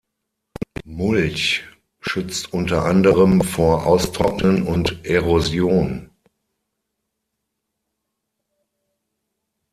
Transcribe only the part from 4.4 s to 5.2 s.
und